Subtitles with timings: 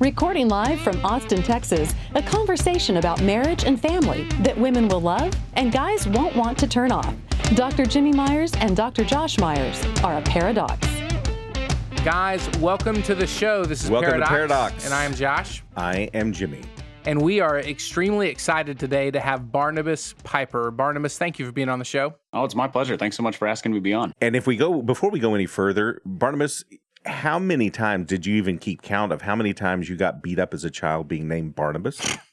[0.00, 5.30] Recording live from Austin, Texas, a conversation about marriage and family that women will love
[5.54, 7.14] and guys won't want to turn off.
[7.54, 7.84] Dr.
[7.84, 9.04] Jimmy Myers and Dr.
[9.04, 10.88] Josh Myers are a paradox.
[12.02, 13.62] Guys, welcome to the show.
[13.66, 14.84] This is Welcome to Paradox, Paradox.
[14.86, 15.62] and I am Josh.
[15.76, 16.62] I am Jimmy.
[17.04, 20.70] And we are extremely excited today to have Barnabas Piper.
[20.70, 22.14] Barnabas, thank you for being on the show.
[22.32, 22.96] Oh, it's my pleasure.
[22.96, 24.14] Thanks so much for asking me to be on.
[24.22, 26.64] And if we go before we go any further, Barnabas,
[27.06, 30.38] how many times did you even keep count of how many times you got beat
[30.38, 32.00] up as a child being named Barnabas?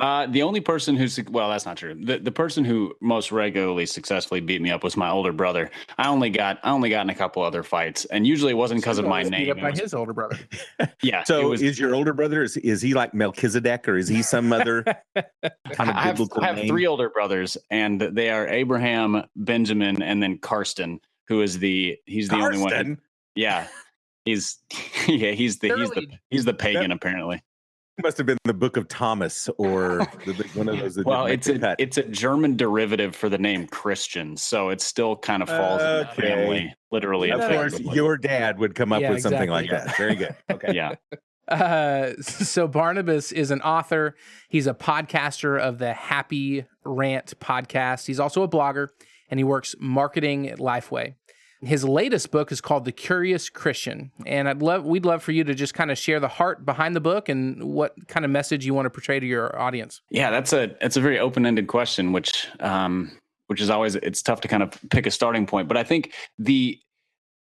[0.00, 1.94] Uh, the only person who's well, that's not true.
[2.04, 5.70] The the person who most regularly successfully beat me up was my older brother.
[5.96, 8.82] I only got I only got in a couple other fights, and usually it wasn't
[8.82, 9.50] because of my Beat name.
[9.52, 10.38] up by was- his older brother.
[11.02, 11.24] yeah.
[11.24, 14.52] So was- is your older brother is, is he like Melchizedek or is he some
[14.52, 14.82] other
[15.14, 16.68] kind of I have, biblical I have name?
[16.68, 22.28] three older brothers, and they are Abraham, Benjamin, and then Karsten, who is the he's
[22.28, 22.84] the only one.
[22.86, 22.96] who-
[23.34, 23.68] yeah,
[24.26, 24.58] he's
[25.08, 27.42] yeah he's the he's the he's the pagan apparently.
[28.02, 31.02] must have been the Book of Thomas or the, the- one of those.
[31.02, 31.76] Well, it's a the cut.
[31.80, 35.88] it's a German derivative for the name Christian, so it still kind of falls in
[36.00, 37.30] the family, literally.
[37.32, 39.88] of course, your dad would come up Yeah, with something like exactly.
[39.88, 39.96] that.
[39.96, 40.36] Very good.
[40.50, 40.74] Okay.
[40.74, 40.94] yeah.
[41.48, 44.16] Uh, so Barnabas is an author.
[44.48, 48.06] He's a podcaster of the Happy Rant podcast.
[48.06, 48.88] He's also a blogger,
[49.30, 51.14] and he works marketing at Lifeway.
[51.62, 55.42] His latest book is called The Curious Christian, and I'd love we'd love for you
[55.44, 58.66] to just kind of share the heart behind the book and what kind of message
[58.66, 60.02] you want to portray to your audience.
[60.10, 64.22] Yeah, that's a that's a very open ended question, which um, which is always it's
[64.22, 65.66] tough to kind of pick a starting point.
[65.68, 66.78] But I think the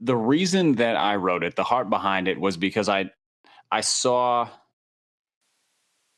[0.00, 3.10] the reason that I wrote it, the heart behind it, was because I
[3.70, 4.48] I saw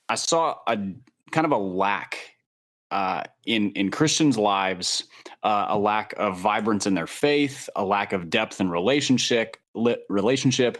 [0.08, 0.76] I saw a
[1.30, 2.18] kind of a lack
[2.90, 5.04] uh, in in Christians' lives,
[5.42, 9.56] uh, a lack of vibrance in their faith, a lack of depth in relationship,
[10.08, 10.78] relationship,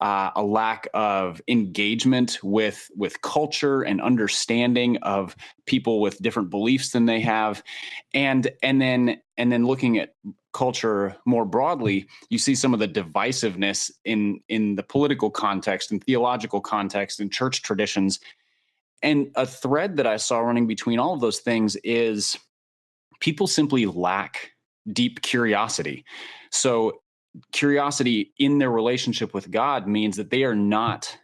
[0.00, 5.34] uh, a lack of engagement with with culture and understanding of
[5.66, 7.62] people with different beliefs than they have,
[8.14, 10.14] and and then and then looking at
[10.52, 16.02] culture more broadly, you see some of the divisiveness in in the political context and
[16.04, 18.20] theological context and church traditions.
[19.02, 22.38] And a thread that I saw running between all of those things is
[23.20, 24.52] people simply lack
[24.92, 26.04] deep curiosity.
[26.50, 27.00] So
[27.52, 31.16] curiosity in their relationship with God means that they are not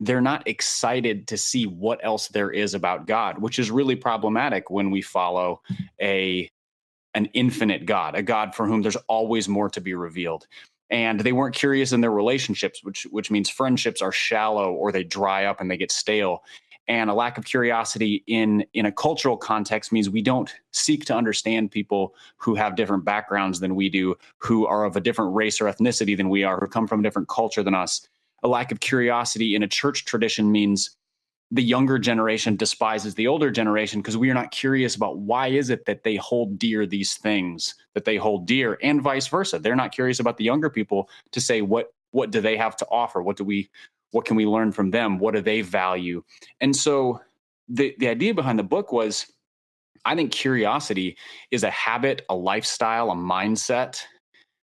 [0.00, 4.68] they're not excited to see what else there is about God, which is really problematic
[4.68, 5.62] when we follow
[6.00, 6.50] a
[7.14, 10.46] an infinite God, a God for whom there's always more to be revealed.
[10.90, 15.04] And they weren't curious in their relationships, which which means friendships are shallow or they
[15.04, 16.42] dry up and they get stale.
[16.88, 21.14] And a lack of curiosity in in a cultural context means we don't seek to
[21.14, 25.60] understand people who have different backgrounds than we do, who are of a different race
[25.60, 28.06] or ethnicity than we are, who come from a different culture than us.
[28.42, 30.96] A lack of curiosity in a church tradition means
[31.52, 35.68] the younger generation despises the older generation because we are not curious about why is
[35.68, 39.76] it that they hold dear these things that they hold dear and vice versa they're
[39.76, 43.22] not curious about the younger people to say what what do they have to offer
[43.22, 43.68] what do we
[44.12, 46.22] what can we learn from them what do they value
[46.60, 47.20] and so
[47.68, 49.26] the the idea behind the book was
[50.04, 51.16] i think curiosity
[51.50, 54.00] is a habit a lifestyle a mindset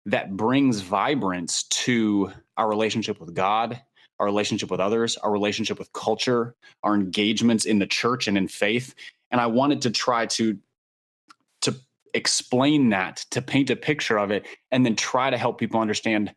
[0.05, 3.81] that brings vibrance to our relationship with god
[4.19, 8.47] our relationship with others, our relationship with culture, our engagements in the church and in
[8.47, 8.95] faith.
[9.31, 10.57] And I wanted to try to
[11.61, 11.75] to
[12.13, 16.33] explain that, to paint a picture of it, and then try to help people understand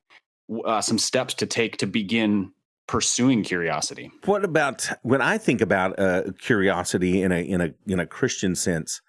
[0.64, 2.52] uh, some steps to take to begin
[2.88, 4.10] pursuing curiosity.
[4.24, 8.56] What about when I think about uh, curiosity in a in a in a Christian
[8.56, 9.00] sense?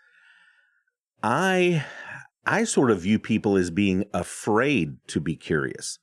[1.24, 1.86] I
[2.46, 5.98] I sort of view people as being afraid to be curious.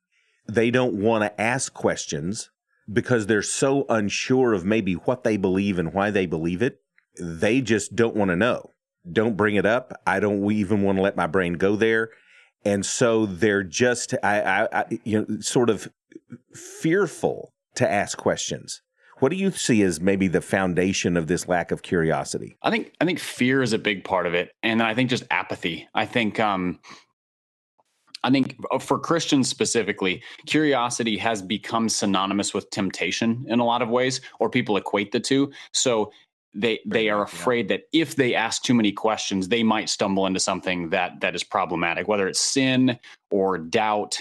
[0.48, 2.50] They don't want to ask questions
[2.92, 6.80] because they're so unsure of maybe what they believe and why they believe it.
[7.20, 8.70] They just don't want to know.
[9.10, 10.00] Don't bring it up.
[10.06, 12.10] I don't even want to let my brain go there.
[12.64, 15.88] And so they're just I, I, I you know sort of
[16.54, 18.82] fearful to ask questions.
[19.18, 22.58] What do you see as maybe the foundation of this lack of curiosity?
[22.62, 25.24] I think I think fear is a big part of it, and I think just
[25.30, 25.88] apathy.
[25.94, 26.80] I think um,
[28.22, 33.82] I think uh, for Christians specifically, curiosity has become synonymous with temptation in a lot
[33.82, 35.50] of ways, or people equate the two.
[35.72, 36.12] So
[36.52, 40.40] they they are afraid that if they ask too many questions, they might stumble into
[40.40, 42.98] something that that is problematic, whether it's sin
[43.30, 44.18] or doubt.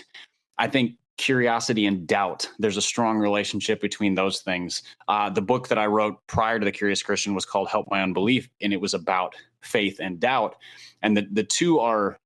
[0.58, 2.50] I think curiosity and doubt.
[2.60, 4.84] There's a strong relationship between those things.
[5.08, 8.02] Uh, the book that i wrote prior to the curious christian was called help my
[8.02, 10.56] unbelief and it was about faith and doubt.
[11.02, 12.18] And the, the two are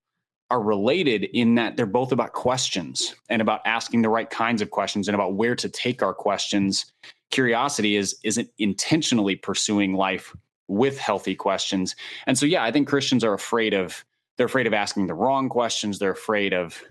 [0.52, 4.72] are related in that they're both about questions and about asking the right kinds of
[4.72, 6.92] questions and about where to take our questions.
[7.30, 10.36] Curiosity is isn't intentionally pursuing life
[10.68, 11.96] with healthy questions.
[12.26, 14.04] And so yeah i think christians are afraid of
[14.40, 16.00] they're afraid of asking the wrong questions.
[16.00, 16.82] They're afraid of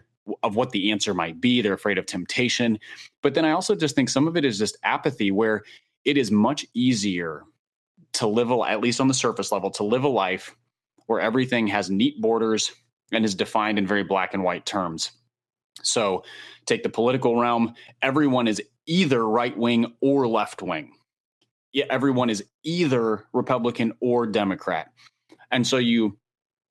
[0.42, 2.78] of what the answer might be they're afraid of temptation
[3.22, 5.62] but then i also just think some of it is just apathy where
[6.04, 7.42] it is much easier
[8.12, 10.54] to live a, at least on the surface level to live a life
[11.06, 12.72] where everything has neat borders
[13.12, 15.12] and is defined in very black and white terms
[15.82, 16.22] so
[16.66, 20.90] take the political realm everyone is either right wing or left wing.
[21.72, 24.90] Yeah, everyone is either Republican or Democrat.
[25.52, 26.18] And so you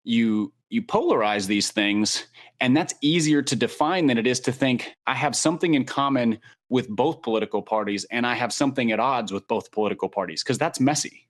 [0.03, 2.27] you you polarize these things
[2.59, 6.39] and that's easier to define than it is to think I have something in common
[6.69, 10.57] with both political parties and I have something at odds with both political parties because
[10.57, 11.27] that's messy.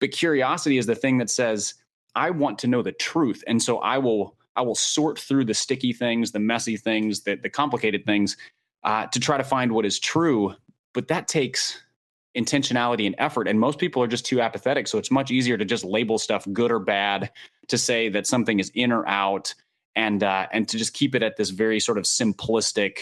[0.00, 1.74] But curiosity is the thing that says
[2.14, 5.54] I want to know the truth and so I will I will sort through the
[5.54, 8.36] sticky things, the messy things, the, the complicated things
[8.84, 10.54] uh, to try to find what is true.
[10.94, 11.82] But that takes
[12.36, 13.48] intentionality and effort.
[13.48, 14.86] And most people are just too apathetic.
[14.86, 17.30] So it's much easier to just label stuff good or bad,
[17.68, 19.54] to say that something is in or out,
[19.94, 22.98] and uh, and to just keep it at this very sort of simplistic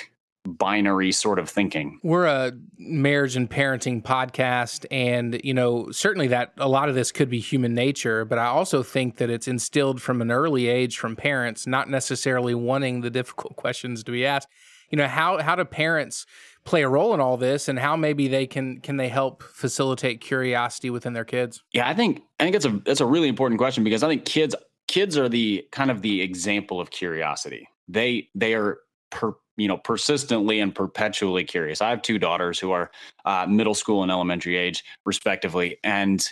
[0.47, 1.99] binary sort of thinking.
[2.03, 7.13] We're a marriage and parenting podcast and you know certainly that a lot of this
[7.13, 10.99] could be human nature but I also think that it's instilled from an early age
[10.99, 14.49] from parents not necessarily wanting the difficult questions to be asked
[14.91, 16.27] you know how how do parents
[16.65, 20.21] play a role in all this and how maybe they can can they help facilitate
[20.21, 21.63] curiosity within their kids?
[21.73, 24.25] Yeah i think i think it's a that's a really important question because i think
[24.25, 24.55] kids
[24.89, 27.69] kids are the kind of the example of curiosity.
[27.89, 28.79] They they are
[29.11, 31.81] per you know persistently and perpetually curious.
[31.81, 32.91] I have two daughters who are
[33.25, 36.27] uh, middle school and elementary age respectively and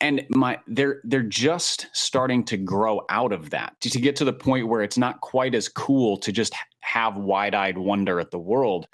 [0.00, 4.24] and my they're they're just starting to grow out of that to, to get to
[4.24, 8.38] the point where it's not quite as cool to just have wide-eyed wonder at the
[8.38, 8.86] world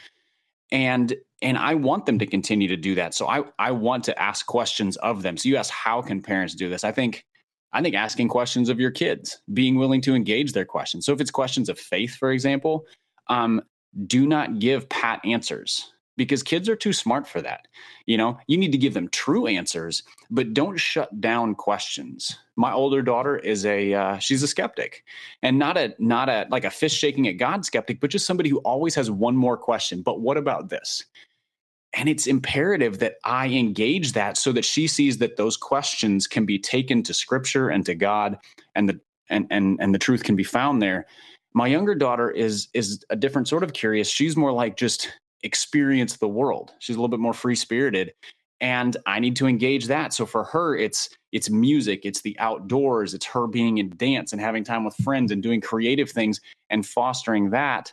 [0.73, 3.15] and and i want them to continue to do that.
[3.15, 5.37] So i i want to ask questions of them.
[5.37, 6.83] So you ask how can parents do this?
[6.83, 7.25] I think
[7.73, 11.07] i think asking questions of your kids being willing to engage their questions.
[11.07, 12.87] So if it's questions of faith for example
[13.29, 13.63] um,
[14.07, 17.69] do not give pat answers because kids are too smart for that.
[18.07, 22.39] You know, you need to give them true answers, but don't shut down questions.
[22.57, 25.05] My older daughter is a uh, she's a skeptic,
[25.43, 28.51] and not a not a like a fist shaking at God skeptic, but just somebody
[28.51, 30.03] who always has one more question.
[30.03, 31.05] But what about this?
[31.95, 36.47] And it's imperative that I engage that so that she sees that those questions can
[36.47, 38.39] be taken to Scripture and to God,
[38.75, 39.01] and the
[39.31, 41.07] and and and the truth can be found there.
[41.55, 44.09] My younger daughter is is a different sort of curious.
[44.09, 45.11] She's more like just
[45.43, 46.73] experience the world.
[46.79, 48.13] She's a little bit more free spirited
[48.61, 50.15] and I need to engage that.
[50.15, 54.41] So for her it's it's music, it's the outdoors, it's her being in dance and
[54.41, 56.41] having time with friends and doing creative things
[56.71, 57.93] and fostering that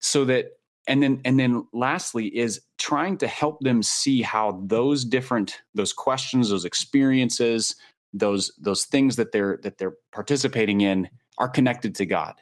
[0.00, 0.52] so that
[0.86, 5.92] and then and then lastly is trying to help them see how those different those
[5.92, 7.74] questions, those experiences,
[8.12, 12.34] those those things that they're that they're participating in are connected to God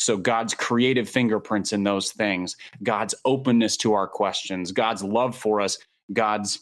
[0.00, 5.60] so God's creative fingerprints in those things, God's openness to our questions, God's love for
[5.60, 5.78] us,
[6.12, 6.60] God's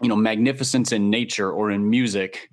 [0.00, 2.48] you know magnificence in nature or in music.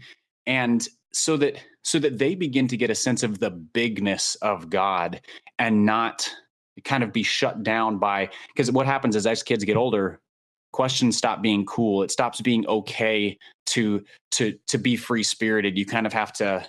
[0.45, 4.69] And so that so that they begin to get a sense of the bigness of
[4.69, 5.21] God
[5.57, 6.29] and not
[6.83, 10.19] kind of be shut down by because what happens is as kids get older
[10.73, 12.03] questions stop being cool.
[12.03, 16.65] It stops being okay to to to be free spirited you kind of have to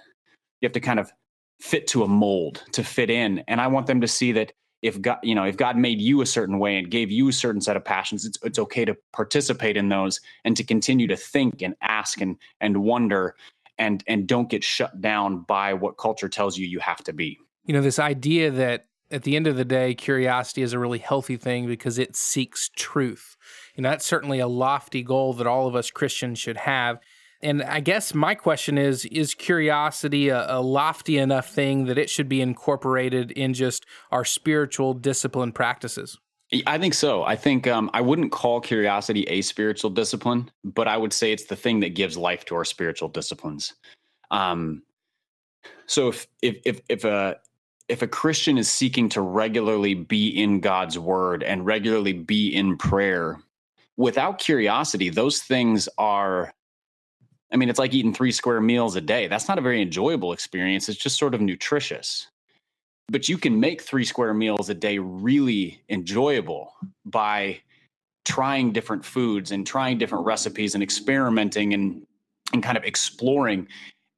[0.61, 1.13] you have to kind of
[1.61, 3.43] fit to a mold to fit in.
[3.49, 6.21] And i want them to see that if god you know if god made you
[6.21, 8.97] a certain way and gave you a certain set of passions it's, it's okay to
[9.13, 13.35] participate in those and to continue to think and ask and and wonder
[13.79, 17.39] and and don't get shut down by what culture tells you you have to be.
[17.65, 20.99] You know this idea that at the end of the day curiosity is a really
[20.99, 23.37] healthy thing because it seeks truth.
[23.77, 26.99] Know that's certainly a lofty goal that all of us christians should have
[27.41, 32.11] and I guess my question is Is curiosity a, a, lofty enough thing that it
[32.11, 36.19] should be incorporated in just our spiritual discipline practices?
[36.67, 37.25] I think so.
[37.25, 41.45] I think um, I wouldn't call curiosity a spiritual discipline, but I would say it's
[41.45, 43.75] the thing that gives life to our spiritual disciplines.
[44.31, 44.83] Um,
[45.87, 47.37] so if if if if a
[47.89, 52.77] if a Christian is seeking to regularly be in God's word and regularly be in
[52.77, 53.39] prayer,
[53.97, 56.53] without curiosity, those things are,
[57.53, 59.27] I mean, it's like eating three square meals a day.
[59.29, 60.89] That's not a very enjoyable experience.
[60.89, 62.29] It's just sort of nutritious.
[63.11, 66.75] But you can make three square meals a day really enjoyable
[67.07, 67.61] by
[68.25, 72.07] trying different foods and trying different recipes and experimenting and
[72.53, 73.67] and kind of exploring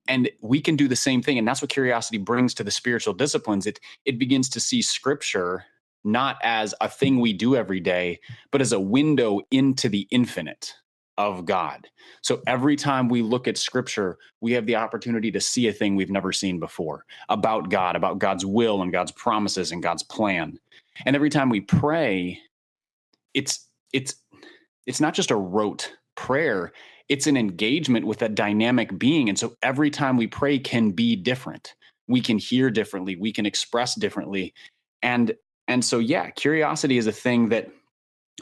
[0.08, 3.14] and we can do the same thing and that's what curiosity brings to the spiritual
[3.14, 5.64] disciplines it it begins to see scripture
[6.04, 8.18] not as a thing we do every day
[8.50, 10.74] but as a window into the infinite
[11.20, 11.86] of God.
[12.22, 15.94] So every time we look at scripture, we have the opportunity to see a thing
[15.94, 20.58] we've never seen before about God, about God's will and God's promises and God's plan.
[21.04, 22.40] And every time we pray,
[23.34, 24.14] it's it's
[24.86, 26.72] it's not just a rote prayer,
[27.08, 29.28] it's an engagement with a dynamic being.
[29.28, 31.74] And so every time we pray can be different.
[32.08, 34.54] We can hear differently, we can express differently.
[35.02, 35.34] And
[35.68, 37.70] and so yeah, curiosity is a thing that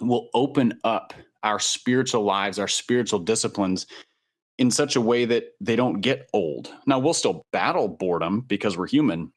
[0.01, 1.13] will open up
[1.43, 3.87] our spiritual lives, our spiritual disciplines
[4.59, 6.73] in such a way that they don't get old.
[6.87, 9.33] Now we'll still battle boredom because we're human,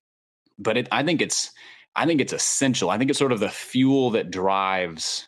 [0.58, 1.51] but it, I think it's
[1.96, 2.89] I think it's essential.
[2.89, 5.27] I think it's sort of the fuel that drives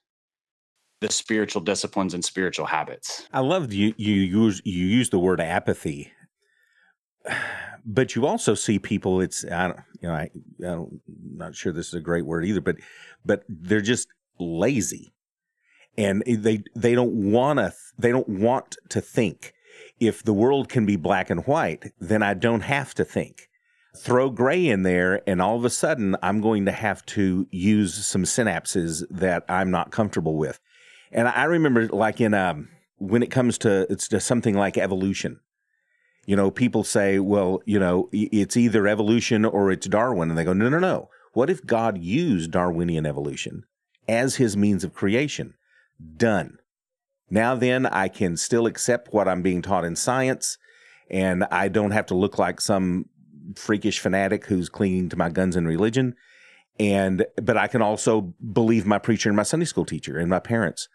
[1.02, 3.28] the spiritual disciplines and spiritual habits.
[3.34, 6.12] I love you you use you use the word apathy.
[7.86, 10.30] But you also see people it's I don't you know I,
[10.66, 11.02] I'm
[11.36, 12.78] not sure this is a great word either but
[13.26, 14.08] but they're just
[14.40, 15.14] lazy
[15.98, 19.54] and they they don't want to they don't want to think.
[20.00, 23.50] If the world can be black and white, then I don't have to think.
[23.96, 28.06] Throw gray in there, and all of a sudden, I'm going to have to use
[28.06, 30.60] some synapses that I'm not comfortable with.
[31.12, 35.40] And I remember, like in um, when it comes to it's to something like evolution.
[36.26, 40.46] You know, people say, well, you know, it's either evolution or it's Darwin, and they
[40.46, 41.10] go, no, no, no.
[41.34, 43.66] What if God used Darwinian evolution
[44.08, 45.54] as his means of creation?
[46.18, 46.58] Done.
[47.30, 50.58] Now then, I can still accept what I'm being taught in science,
[51.10, 53.06] and I don't have to look like some
[53.56, 56.16] freakish fanatic who's clinging to my guns and religion.
[56.80, 60.40] And but I can also believe my preacher and my Sunday school teacher and my
[60.40, 60.88] parents.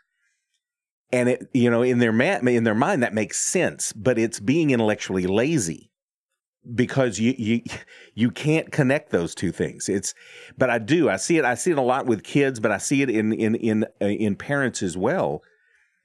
[1.10, 4.40] And it, you know, in their ma- in their mind that makes sense, but it's
[4.40, 5.90] being intellectually lazy
[6.74, 7.62] because you you
[8.14, 9.88] you can't connect those two things.
[9.88, 10.14] It's
[10.56, 11.08] but I do.
[11.08, 13.32] I see it I see it a lot with kids, but I see it in
[13.32, 15.42] in in uh, in parents as well.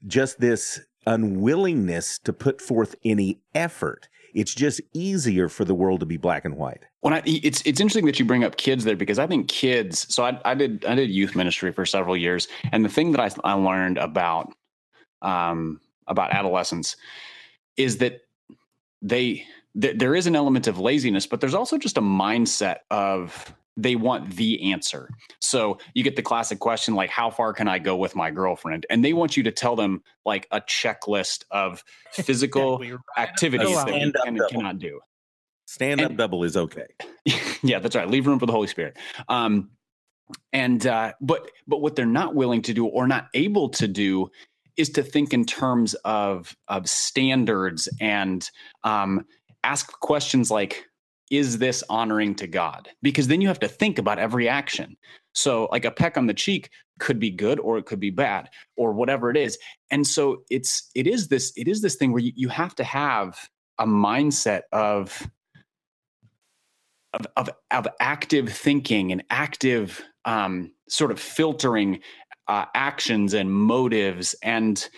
[0.05, 4.07] Just this unwillingness to put forth any effort.
[4.33, 6.83] It's just easier for the world to be black and white.
[7.13, 10.11] I, it's it's interesting that you bring up kids there because I think kids.
[10.13, 13.19] So I, I did I did youth ministry for several years, and the thing that
[13.19, 14.51] I, I learned about
[15.21, 16.95] um, about adolescents
[17.77, 18.21] is that
[19.01, 19.45] they
[19.79, 23.95] th- there is an element of laziness, but there's also just a mindset of they
[23.95, 25.09] want the answer.
[25.39, 28.85] So you get the classic question like, how far can I go with my girlfriend?
[28.89, 32.83] And they want you to tell them like a checklist of physical
[33.17, 34.99] activities that you can and cannot do.
[35.65, 36.87] Stand up double is okay.
[37.63, 38.07] yeah, that's right.
[38.07, 38.97] Leave room for the Holy Spirit.
[39.27, 39.71] Um,
[40.51, 44.29] and uh, but but what they're not willing to do or not able to do
[44.77, 48.49] is to think in terms of of standards and
[48.83, 49.25] um,
[49.63, 50.85] ask questions like
[51.31, 52.89] is this honoring to God?
[53.01, 54.95] Because then you have to think about every action.
[55.33, 58.49] So, like a peck on the cheek could be good or it could be bad
[58.77, 59.57] or whatever it is.
[59.89, 62.83] And so it's it is this it is this thing where you, you have to
[62.83, 65.27] have a mindset of
[67.13, 71.99] of, of, of active thinking and active um, sort of filtering
[72.47, 74.89] uh, actions and motives and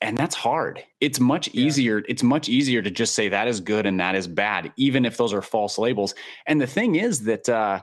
[0.00, 0.82] and that's hard.
[1.00, 2.04] It's much easier yeah.
[2.08, 5.16] it's much easier to just say that is good and that is bad even if
[5.16, 6.14] those are false labels.
[6.46, 7.80] And the thing is that uh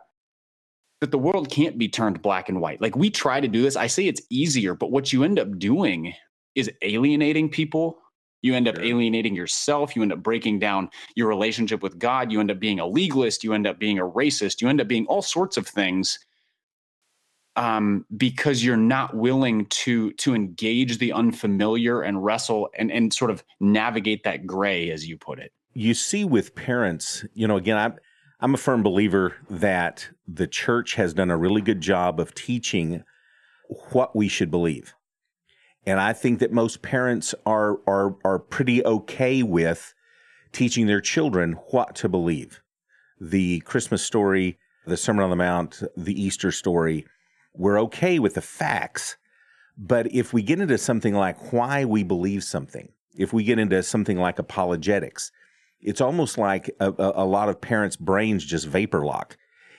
[1.01, 2.81] that the world can't be turned black and white.
[2.81, 3.75] Like we try to do this.
[3.75, 6.13] I say it's easier but what you end up doing
[6.55, 7.99] is alienating people.
[8.43, 9.95] You end up alienating yourself.
[9.95, 12.31] You end up breaking down your relationship with god.
[12.31, 13.43] You end up being a legalist.
[13.43, 14.61] You end up being a racist.
[14.61, 16.19] You end up being all sorts of things
[17.57, 23.31] um, because you're not willing to to engage the unfamiliar and wrestle and and sort
[23.31, 25.51] of navigate that gray, as you put it.
[25.73, 27.95] You see, with parents, you know, again, I'm
[28.39, 33.03] I'm a firm believer that the church has done a really good job of teaching
[33.91, 34.93] what we should believe,
[35.85, 39.95] and I think that most parents are are are pretty okay with
[40.51, 42.61] teaching their children what to believe.
[43.19, 47.07] The Christmas story, the Sermon on the Mount, the Easter story
[47.57, 49.17] we're okay with the facts.
[49.77, 53.81] But if we get into something like why we believe something, if we get into
[53.83, 55.31] something like apologetics,
[55.81, 59.37] it's almost like a, a, a lot of parents' brains just vapor lock.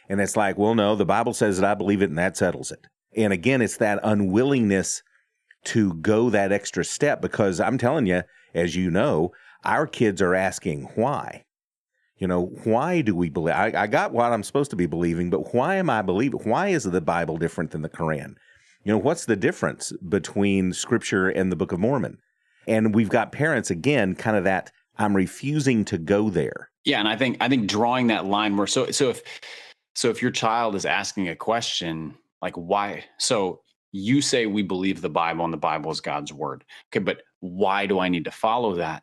[0.09, 2.71] And it's like, well, no, the Bible says that I believe it and that settles
[2.71, 2.87] it.
[3.17, 5.03] And again, it's that unwillingness
[5.65, 8.23] to go that extra step because I'm telling you,
[8.55, 9.33] as you know,
[9.65, 11.45] our kids are asking why.
[12.19, 13.55] You know, why do we believe?
[13.55, 16.41] I, I got what I'm supposed to be believing, but why am I believing?
[16.41, 18.35] Why is the Bible different than the Quran?
[18.85, 22.19] You know, what's the difference between Scripture and the Book of Mormon?
[22.67, 26.71] And we've got parents again, kind of that I'm refusing to go there.
[26.85, 29.23] Yeah, and I think I think drawing that line where so so if
[29.95, 33.61] so if your child is asking a question like why so
[33.93, 36.65] you say we believe the Bible and the Bible is God's word.
[36.91, 39.03] Okay, but why do I need to follow that?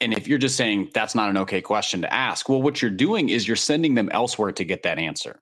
[0.00, 2.90] And if you're just saying that's not an okay question to ask, well, what you're
[2.90, 5.40] doing is you're sending them elsewhere to get that answer.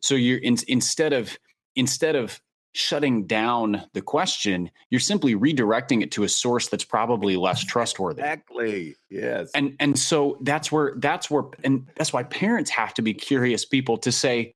[0.00, 1.38] So you're in, instead of
[1.74, 2.40] instead of
[2.76, 8.20] shutting down the question, you're simply redirecting it to a source that's probably less trustworthy.
[8.20, 8.96] Exactly.
[9.08, 9.50] Yes.
[9.54, 13.64] And and so that's where that's where and that's why parents have to be curious
[13.64, 14.54] people to say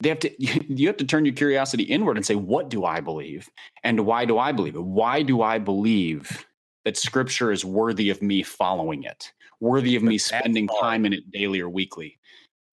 [0.00, 0.30] they have to
[0.72, 3.50] you have to turn your curiosity inward and say what do I believe
[3.82, 4.84] and why do I believe it?
[4.84, 6.46] Why do I believe
[6.84, 11.12] that scripture is worthy of me following it, worthy of but me spending time in
[11.12, 12.18] it daily or weekly.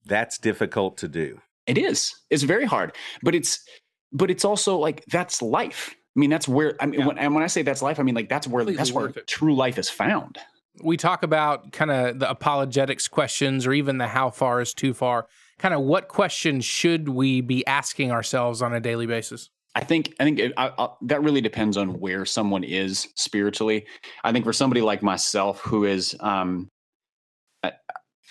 [0.05, 1.39] That's difficult to do.
[1.67, 2.13] It is.
[2.29, 3.63] It's very hard, but it's
[4.11, 5.95] but it's also like that's life.
[6.15, 7.07] I mean, that's where I mean yeah.
[7.07, 9.07] when, and when I say that's life, I mean like that's where Completely that's where
[9.07, 9.27] it.
[9.27, 10.37] true life is found.
[10.83, 14.93] We talk about kind of the apologetics questions or even the how far is too
[14.93, 15.27] far.
[15.59, 19.49] Kind of what questions should we be asking ourselves on a daily basis?
[19.73, 23.85] I think I think it, I, I, that really depends on where someone is spiritually.
[24.23, 26.67] I think for somebody like myself, who is, um,
[27.63, 27.73] I,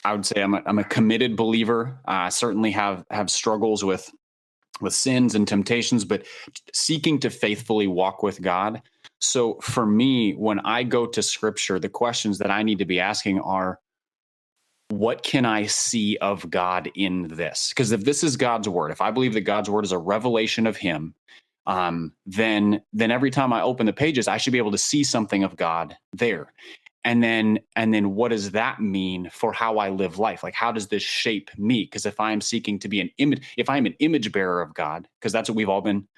[0.04, 1.98] I would say I'm a, I'm a committed believer.
[2.04, 4.10] I certainly have have struggles with
[4.80, 6.26] with sins and temptations, but
[6.72, 8.82] seeking to faithfully walk with God.
[9.20, 13.00] So for me, when I go to Scripture, the questions that I need to be
[13.00, 13.78] asking are,
[14.90, 17.70] what can I see of God in this?
[17.70, 20.68] Because if this is God's word, if I believe that God's word is a revelation
[20.68, 21.16] of Him,
[21.66, 25.04] um, then then every time I open the pages, I should be able to see
[25.04, 26.54] something of God there.
[27.04, 30.42] And then and then what does that mean for how I live life?
[30.44, 31.84] Like how does this shape me?
[31.84, 35.08] Because if I'm seeking to be an image, if I'm an image bearer of God,
[35.20, 36.08] because that's what we've all been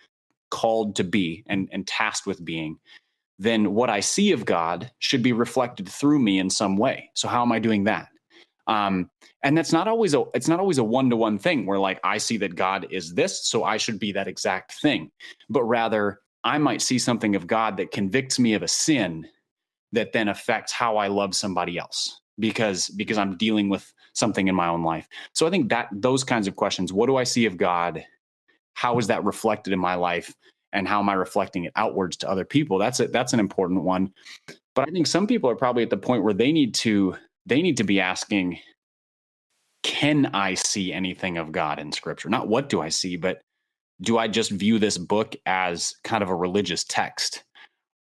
[0.50, 2.78] called to be and, and tasked with being,
[3.38, 7.10] then what I see of God should be reflected through me in some way.
[7.14, 8.08] So how am I doing that?
[8.66, 9.10] Um,
[9.42, 12.36] and that's not always a it's not always a one-to-one thing where like I see
[12.38, 15.10] that God is this, so I should be that exact thing.
[15.48, 19.26] But rather, I might see something of God that convicts me of a sin
[19.92, 24.54] that then affects how I love somebody else because because I'm dealing with something in
[24.54, 25.08] my own life.
[25.34, 28.04] So I think that those kinds of questions, what do I see of God?
[28.74, 30.34] How is that reflected in my life?
[30.72, 32.78] And how am I reflecting it outwards to other people?
[32.78, 34.12] That's a, that's an important one.
[34.74, 37.14] But I think some people are probably at the point where they need to
[37.46, 38.58] they need to be asking,
[39.82, 42.28] can I see anything of God in scripture?
[42.28, 43.40] Not what do I see, but
[44.00, 47.44] do I just view this book as kind of a religious text?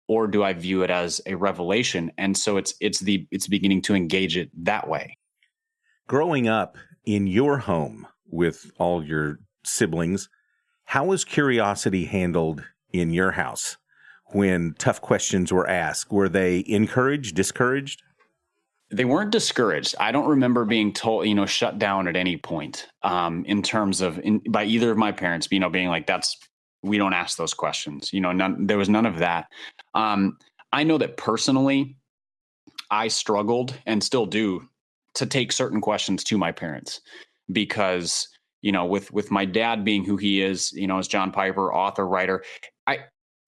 [0.08, 2.10] Or do I view it as a revelation?
[2.18, 5.16] And so it's it's the it's beginning to engage it that way.
[6.08, 10.28] Growing up in your home with all your siblings,
[10.84, 13.76] how was curiosity handled in your house
[14.32, 16.10] when tough questions were asked?
[16.10, 18.02] Were they encouraged, discouraged?
[18.90, 19.94] They weren't discouraged.
[20.00, 24.00] I don't remember being told, you know, shut down at any point um, in terms
[24.00, 26.36] of in, by either of my parents, you know, being like, "That's
[26.82, 28.66] we don't ask those questions." You know, none.
[28.66, 29.46] There was none of that.
[29.94, 30.38] Um,
[30.72, 31.96] I know that personally,
[32.90, 34.68] I struggled and still do
[35.14, 37.00] to take certain questions to my parents
[37.52, 38.28] because
[38.62, 41.72] you know with with my dad being who he is you know as john piper
[41.72, 42.44] author writer
[42.86, 42.98] i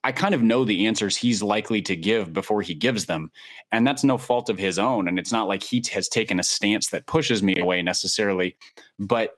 [0.04, 3.30] I kind of know the answers he's likely to give before he gives them.
[3.70, 5.06] And that's no fault of his own.
[5.06, 8.56] And it's not like he has taken a stance that pushes me away necessarily.
[8.98, 9.34] But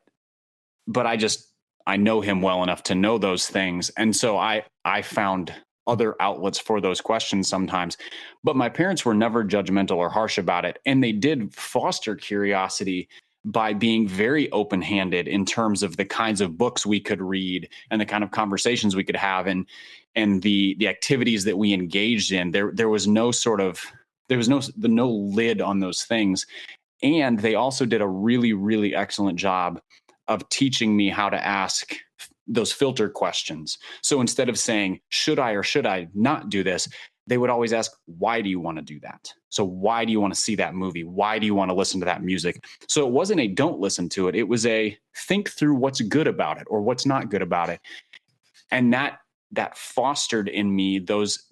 [0.86, 1.48] but I just
[1.86, 3.90] I know him well enough to know those things.
[3.96, 5.54] And so I I found
[5.86, 7.96] other outlets for those questions sometimes.
[8.42, 10.78] But my parents were never judgmental or harsh about it.
[10.86, 13.08] And they did foster curiosity
[13.44, 17.68] by being very open handed in terms of the kinds of books we could read
[17.90, 19.46] and the kind of conversations we could have.
[19.46, 19.66] And
[20.16, 23.84] and the the activities that we engaged in there there was no sort of
[24.28, 26.46] there was no the no lid on those things.
[27.02, 29.80] And they also did a really really excellent job
[30.28, 31.94] of teaching me how to ask
[32.46, 33.78] those filter questions.
[34.02, 36.88] So instead of saying should i or should i not do this?
[37.26, 39.32] they would always ask why do you want to do that?
[39.48, 41.04] So why do you want to see that movie?
[41.04, 42.62] Why do you want to listen to that music?
[42.88, 46.26] So it wasn't a don't listen to it it was a think through what's good
[46.26, 47.80] about it or what's not good about it.
[48.70, 49.18] And that
[49.54, 51.44] that fostered in me those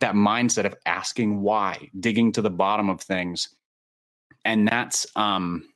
[0.00, 3.48] that mindset of asking why, digging to the bottom of things.
[4.44, 5.68] And that's um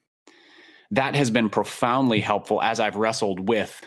[0.91, 3.81] that has been profoundly helpful as I've wrestled with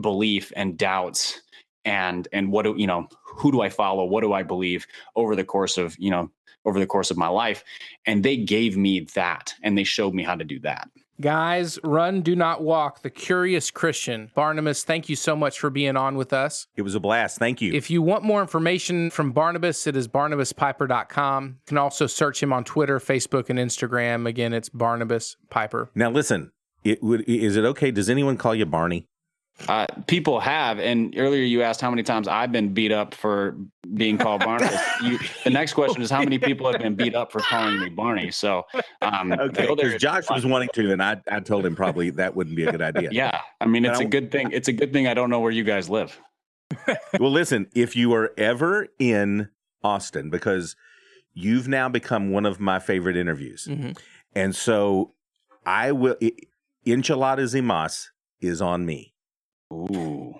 [0.00, 1.40] belief and doubts
[1.84, 4.04] and and what do you know who do I follow?
[4.04, 6.30] What do I believe over the course of you know
[6.64, 7.64] over the course of my life?
[8.06, 10.88] And they gave me that and they showed me how to do that
[11.20, 13.02] Guys, run, do not walk.
[13.02, 14.30] The Curious Christian.
[14.34, 16.66] Barnabas, thank you so much for being on with us.
[16.76, 17.38] It was a blast.
[17.38, 17.72] Thank you.
[17.72, 21.44] If you want more information from Barnabas, it is barnabaspiper.com.
[21.46, 24.26] You can also search him on Twitter, Facebook, and Instagram.
[24.26, 25.90] Again, it's Barnabas Piper.
[25.94, 26.52] now, listen,
[26.84, 27.90] it would, is it okay?
[27.90, 29.06] Does anyone call you Barney?
[29.68, 33.56] Uh, people have and earlier you asked how many times I've been beat up for
[33.94, 37.32] being called Barnabas you, the next question is how many people have been beat up
[37.32, 38.64] for calling me Barney so
[39.02, 42.54] um Okay, because Josh was wanting to, and I, I told him probably that wouldn't
[42.56, 43.08] be a good idea.
[43.12, 45.52] yeah I mean it's a good thing it's a good thing I don't know where
[45.52, 46.20] you guys live
[47.20, 49.48] well, listen, if you are ever in
[49.84, 50.74] Austin, because
[51.32, 53.96] you've now become one of my favorite interviews, Mhm.
[54.34, 55.14] and so
[55.64, 56.16] I will.
[56.20, 56.32] i
[56.84, 59.14] Enchiladas y Mas is on me.
[59.72, 60.34] Ooh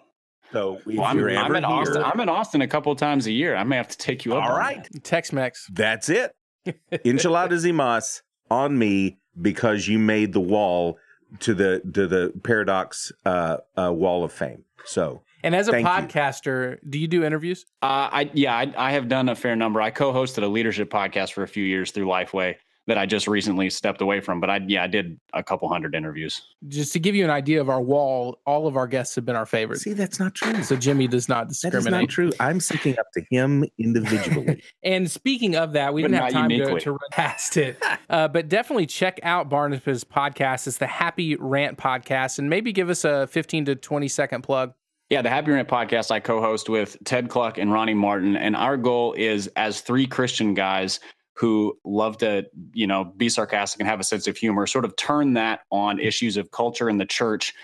[0.53, 3.27] So if well, I'm, you're I'm in here, Austin I'm in Austin a couple times
[3.27, 5.05] a year I may have to take you up All right, on right, that.
[5.05, 5.67] Tex Mex.
[5.73, 6.33] that's it.
[7.05, 10.99] Enchiladas y Mas on me because you made the wall
[11.41, 14.65] to the to the Paradox uh, uh, Wall of Fame.
[14.85, 15.91] So And as a Thank you.
[15.93, 17.67] podcaster, do you do interviews?
[17.83, 19.81] Uh, I yeah, I, I have done a fair number.
[19.81, 23.69] I co-hosted a leadership podcast for a few years through Lifeway that I just recently
[23.71, 24.41] stepped away from.
[24.41, 26.41] But I yeah, I did a couple hundred interviews.
[26.69, 29.37] Just to give you an idea of our wall, all of our guests have been
[29.37, 29.83] our favorites.
[29.83, 30.63] see, that's not true.
[30.63, 31.73] So Jimmy does not discriminate.
[31.73, 32.09] That is discriminate.
[32.09, 32.33] not true.
[32.47, 34.63] I'm speaking up to him individually.
[34.83, 36.81] And speaking of that, we But didn't have not time to, uniquely.
[36.83, 37.83] to run past it.
[38.09, 40.69] Uh, but definitely check out Barnabas' podcast.
[40.69, 42.39] It's the Happy Rant Podcast.
[42.39, 44.75] And maybe give us a 15 to 20 second plug.
[45.11, 48.77] Yeah, the Happy Rant podcast I co-host with Ted Kluck and Ronnie Martin, and our
[48.77, 51.01] goal is as three Christian guys
[51.37, 54.97] who love to, you know, be sarcastic and have a sense of humor, sort of
[54.97, 57.55] turn that on issues of culture in the church,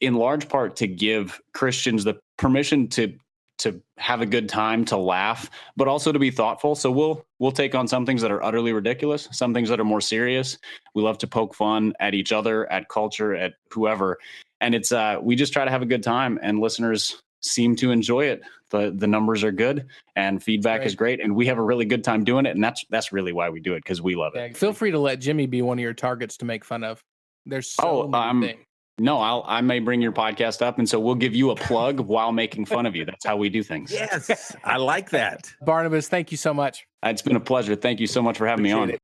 [0.00, 3.14] in large part to give Christians the permission to
[3.58, 6.74] to have a good time, to laugh, but also to be thoughtful.
[6.74, 9.84] So we'll we'll take on some things that are utterly ridiculous, some things that are
[9.84, 10.58] more serious.
[10.94, 14.18] We love to poke fun at each other, at culture, at whoever
[14.60, 17.90] and it's uh we just try to have a good time and listeners seem to
[17.90, 21.62] enjoy it the the numbers are good and feedback is great and we have a
[21.62, 24.14] really good time doing it and that's that's really why we do it because we
[24.14, 26.84] love it feel free to let Jimmy be one of your targets to make fun
[26.84, 27.02] of.
[27.46, 28.60] There's so Oh, many um, things.
[28.98, 32.00] no i'll i may bring your podcast up and so we'll give you a plug
[32.00, 35.50] while making fun of you that's how we do things yes, I like that.
[35.62, 36.84] Barnabas, thank you so much.
[37.02, 38.98] it's been a pleasure thank you so much for having me on it.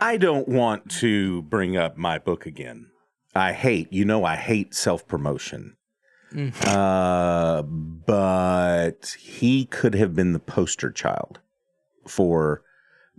[0.00, 2.90] I don't want to bring up my book again.
[3.34, 5.76] I hate, you know, I hate self promotion.
[6.32, 6.52] Mm.
[6.66, 11.40] Uh, but he could have been the poster child
[12.06, 12.62] for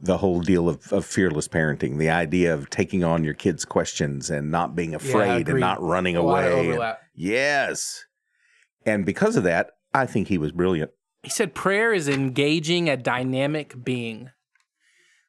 [0.01, 1.97] the whole deal of, of fearless parenting.
[1.97, 6.15] The idea of taking on your kids' questions and not being afraid and not running
[6.15, 6.95] A away.
[7.13, 8.05] Yes.
[8.85, 10.91] And because of that, I think he was brilliant.
[11.23, 14.29] He said prayer is engaging a dynamic being.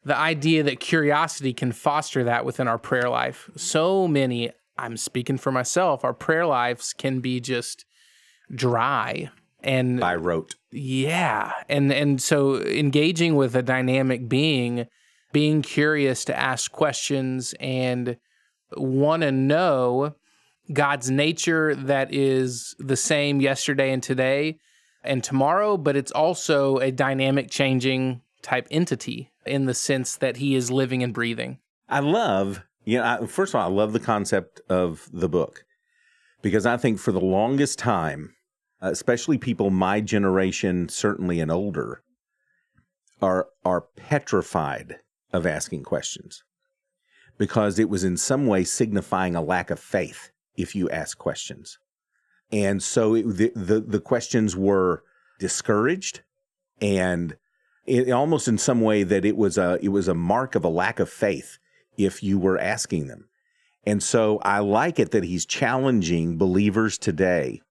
[0.05, 3.51] The idea that curiosity can foster that within our prayer life.
[3.57, 7.85] So many, I'm speaking for myself, our prayer lives can be just
[8.55, 9.31] dry.
[9.63, 10.55] And I wrote.
[10.73, 14.87] yeah, and and so engaging with a dynamic being,
[15.33, 18.17] being curious to ask questions and
[18.75, 20.15] want to know
[20.73, 24.59] God's nature that is the same yesterday and today
[25.03, 30.55] and tomorrow, but it's also a dynamic changing type entity in the sense that he
[30.55, 31.59] is living and breathing.
[31.89, 35.65] I love, you know, first of all, I love the concept of the book
[36.43, 38.35] because I think for the longest time,
[38.81, 42.03] especially people my generation, certainly and older,
[43.21, 44.97] are are petrified
[45.33, 46.43] of asking questions
[47.39, 51.79] because it was in some way signifying a lack of faith if you ask questions,
[52.51, 55.03] and so it, the, the the questions were
[55.39, 56.21] discouraged
[56.81, 57.37] and
[57.87, 60.69] it, almost in some way that it was a it was a mark of a
[60.69, 61.59] lack of faith
[62.05, 63.29] if you were asking them.
[63.85, 67.63] And so I like it that he's challenging believers today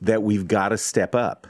[0.00, 1.46] that we've got to step up.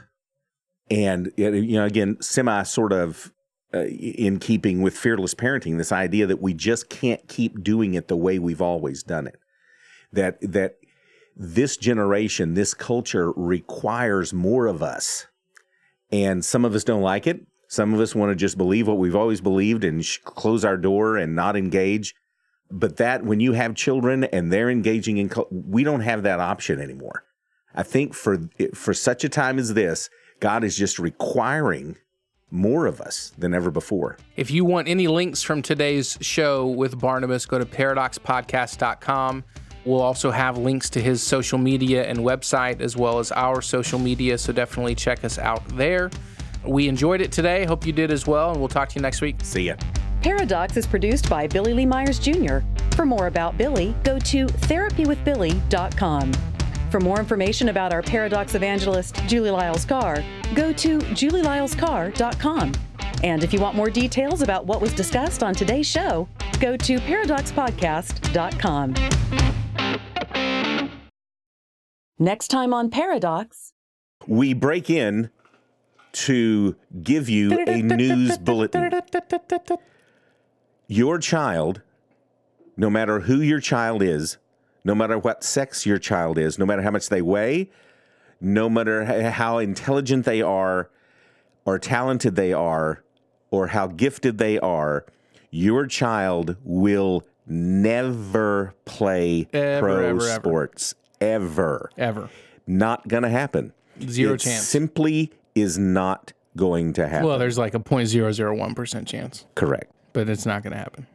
[0.89, 3.31] And you know again semi sort of
[3.73, 8.09] uh, in keeping with fearless parenting this idea that we just can't keep doing it
[8.09, 9.39] the way we've always done it.
[10.11, 10.75] That that
[11.35, 15.27] this generation, this culture requires more of us.
[16.11, 17.47] And some of us don't like it.
[17.71, 20.75] Some of us want to just believe what we've always believed and sh- close our
[20.75, 22.13] door and not engage.
[22.69, 26.41] But that when you have children and they're engaging in, cul- we don't have that
[26.41, 27.23] option anymore.
[27.73, 30.09] I think for for such a time as this,
[30.41, 31.95] God is just requiring
[32.49, 34.17] more of us than ever before.
[34.35, 39.45] If you want any links from today's show with Barnabas, go to paradoxpodcast.com.
[39.85, 43.97] We'll also have links to his social media and website as well as our social
[43.97, 46.11] media, so definitely check us out there.
[46.65, 47.65] We enjoyed it today.
[47.65, 49.37] Hope you did as well, and we'll talk to you next week.
[49.43, 49.75] See ya.
[50.21, 52.59] Paradox is produced by Billy Lee Myers Jr.
[52.95, 56.33] For more about Billy, go to therapywithbilly.com.
[56.91, 62.73] For more information about our Paradox evangelist, Julie Lyles Carr, go to julielylescarr.com.
[63.23, 66.27] And if you want more details about what was discussed on today's show,
[66.59, 68.95] go to paradoxpodcast.com.
[72.19, 73.73] Next time on Paradox.
[74.27, 75.31] We break in
[76.13, 78.91] to give you a news bulletin.
[80.87, 81.81] Your child,
[82.75, 84.37] no matter who your child is,
[84.83, 87.69] no matter what sex your child is, no matter how much they weigh,
[88.39, 90.89] no matter how intelligent they are,
[91.65, 93.03] or talented they are,
[93.51, 95.05] or how gifted they are,
[95.51, 100.29] your child will never play Ever, pro ever, ever.
[100.29, 101.91] sports ever.
[101.97, 102.29] Ever.
[102.65, 103.73] Not going to happen.
[104.01, 104.63] Zero It chance.
[104.67, 107.27] Simply is not going to happen.
[107.27, 109.91] Well, there's like a 0.001% chance, Correct.
[110.13, 111.07] but it's not going to happen.